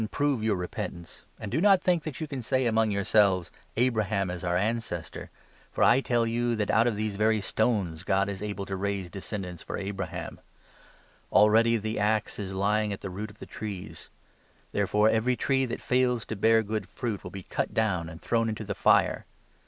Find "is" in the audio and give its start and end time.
4.31-4.43, 8.27-8.41, 12.39-12.51